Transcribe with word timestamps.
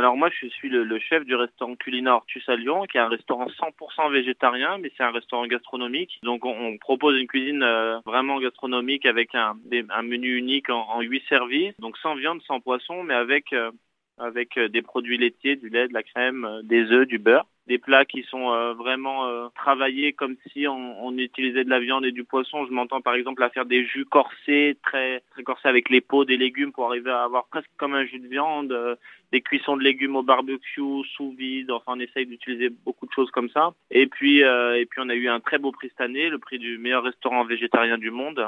Alors 0.00 0.16
moi, 0.16 0.30
je 0.30 0.46
suis 0.46 0.70
le, 0.70 0.98
chef 0.98 1.26
du 1.26 1.34
restaurant 1.34 1.76
culinaire 1.76 2.14
Ortus 2.14 2.48
à 2.48 2.56
Lyon, 2.56 2.86
qui 2.90 2.96
est 2.96 3.00
un 3.00 3.08
restaurant 3.10 3.48
100% 3.48 4.10
végétarien, 4.10 4.78
mais 4.78 4.90
c'est 4.96 5.02
un 5.02 5.10
restaurant 5.10 5.46
gastronomique. 5.46 6.18
Donc 6.22 6.46
on, 6.46 6.78
propose 6.78 7.20
une 7.20 7.26
cuisine 7.26 7.62
euh, 7.62 8.00
vraiment 8.06 8.40
gastronomique 8.40 9.04
avec 9.04 9.34
un, 9.34 9.52
menu 10.02 10.38
unique 10.38 10.70
en, 10.70 11.02
huit 11.02 11.22
services, 11.28 11.78
donc 11.80 11.98
sans 11.98 12.14
viande, 12.14 12.40
sans 12.46 12.60
poisson, 12.60 13.02
mais 13.02 13.12
avec 13.12 13.52
euh, 13.52 13.70
avec 14.16 14.56
euh, 14.56 14.68
des 14.68 14.80
produits 14.80 15.18
laitiers, 15.18 15.56
du 15.56 15.68
lait, 15.68 15.86
de 15.86 15.92
la 15.92 16.02
crème, 16.02 16.48
des 16.64 16.90
œufs, 16.92 17.06
du 17.06 17.18
beurre 17.18 17.46
des 17.70 17.78
plats 17.78 18.04
qui 18.04 18.24
sont 18.24 18.50
euh, 18.50 18.72
vraiment 18.72 19.28
euh, 19.28 19.46
travaillés 19.54 20.12
comme 20.12 20.34
si 20.52 20.66
on, 20.66 21.16
utilisait 21.16 21.62
de 21.62 21.70
la 21.70 21.78
viande 21.78 22.04
et 22.04 22.10
du 22.10 22.24
poisson. 22.24 22.66
Je 22.66 22.72
m'entends 22.72 23.00
par 23.00 23.14
exemple 23.14 23.44
à 23.44 23.48
faire 23.48 23.64
des 23.64 23.84
jus 23.84 24.04
corsés, 24.04 24.76
très, 24.82 25.22
très 25.30 25.44
corsés 25.44 25.68
avec 25.68 25.88
les 25.88 26.00
peaux 26.00 26.24
des 26.24 26.36
légumes 26.36 26.72
pour 26.72 26.86
arriver 26.86 27.12
à 27.12 27.22
avoir 27.22 27.46
presque 27.46 27.70
comme 27.76 27.94
un 27.94 28.04
jus 28.06 28.18
de 28.18 28.26
viande, 28.26 28.72
euh, 28.72 28.96
des 29.30 29.40
cuissons 29.40 29.76
de 29.76 29.84
légumes 29.84 30.16
au 30.16 30.24
barbecue, 30.24 31.04
sous 31.14 31.30
vide. 31.38 31.70
Enfin, 31.70 31.92
on 31.94 32.00
essaye 32.00 32.26
d'utiliser 32.26 32.70
beaucoup 32.70 33.06
de 33.06 33.12
choses 33.12 33.30
comme 33.30 33.50
ça. 33.50 33.72
Et 33.92 34.08
puis, 34.08 34.40
et 34.40 34.86
puis 34.90 35.00
on 35.00 35.08
a 35.08 35.14
eu 35.14 35.28
un 35.28 35.38
très 35.38 35.58
beau 35.58 35.70
prix 35.70 35.88
cette 35.90 36.00
année, 36.00 36.28
le 36.28 36.38
prix 36.38 36.58
du 36.58 36.78
meilleur 36.78 37.04
restaurant 37.04 37.44
végétarien 37.44 37.98
du 37.98 38.10
monde. 38.10 38.40